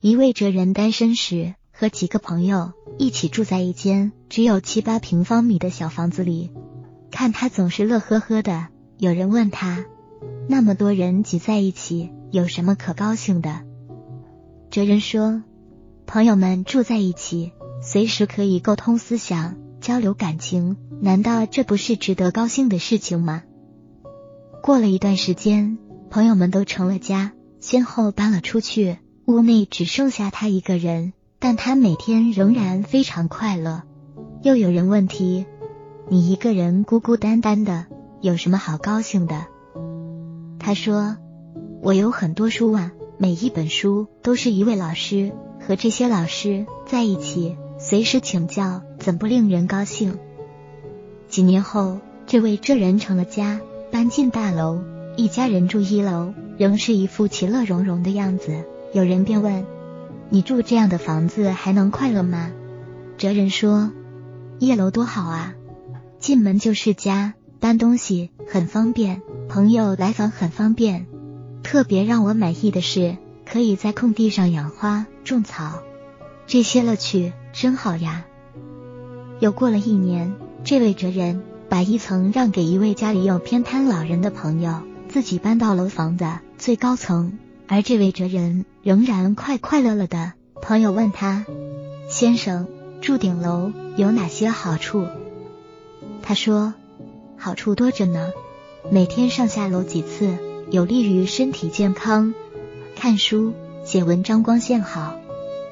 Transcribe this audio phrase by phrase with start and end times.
[0.00, 6.52] 一位哲人单身时，和几个朋友一起住在一间只有七八平方米的小房子里。
[7.10, 9.86] 看他总是乐呵呵的，有人问他
[10.48, 13.62] ：“那么多人挤在一起，有什么可高兴的？”
[14.70, 15.42] 哲人说
[16.06, 17.50] ：“朋友们住在一起，
[17.82, 23.42] 随时可以沟通思想、交流感情，难道这不是值得高兴的事情吗？”
[24.62, 25.76] 过了一段时间，
[26.08, 28.98] 朋友们都成了家，先后搬了出去。
[29.28, 33.82] 屋内只剩下他一个人，但他每天仍然非常快乐。
[34.42, 35.44] 又有人问题
[36.08, 37.84] ：“你一个人孤孤单单的，
[38.22, 39.44] 有什么好高兴的？”
[40.58, 41.18] 他说
[41.84, 50.16] ：“我有很多书啊，每一本书都是一位老师，和这些老师在一起，随时请教，怎不令人高兴？”
[51.28, 53.60] 几年后，这位哲人成了家，
[53.90, 54.80] 搬进大楼，
[55.18, 58.64] 一家人住一楼，仍是一副其乐融融的样子。
[58.92, 59.66] 有人便问
[60.30, 62.50] ：“你住这样的房子还能快乐吗？”
[63.18, 63.92] 哲人说
[64.58, 65.54] ：“一楼多好啊，
[66.18, 71.06] 进门就是家，搬东西很方便，朋友来访很方便。
[71.62, 75.82] 特别让我满意的是，可以在空地上养花种草，
[76.46, 78.24] 这些乐趣真好呀。”
[79.40, 87.38] 又过了一年，这位哲人把一层让给一位家里有偏瘫老人的朋友，自己搬到楼房的最高层。
[87.68, 90.32] 而这位哲人仍然快快乐乐的。
[90.62, 91.44] 朋友问他
[92.08, 92.66] ：“先生，
[93.02, 95.06] 住顶楼有哪些好处？”
[96.22, 96.72] 他说
[97.36, 98.32] ：“好处多着呢，
[98.90, 100.38] 每天上下楼几次，
[100.70, 102.34] 有利于身体健康。
[102.96, 103.52] 看书、
[103.84, 105.20] 写文章光线好，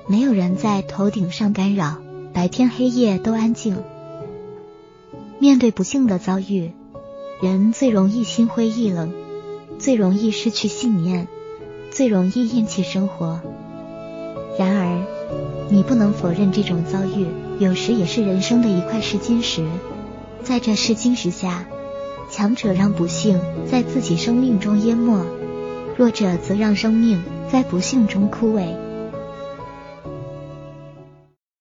[0.07, 1.97] 没有人在头顶上干扰，
[2.35, 3.83] 白天黑夜都安静。
[5.39, 6.73] 面对不幸的遭遇，
[7.41, 9.13] 人最容易心灰意冷，
[9.79, 11.27] 最容易失去信念。”
[11.97, 13.41] 最容易厌弃生活。
[14.59, 15.03] 然而，
[15.71, 17.27] 你不能否认这种遭遇
[17.59, 19.65] 有时也是人生的一块试金石。
[20.43, 21.65] 在这试金石下，
[22.31, 25.25] 强者让不幸在自己生命中淹没，
[25.97, 28.75] 弱者则让生命在不幸中枯萎。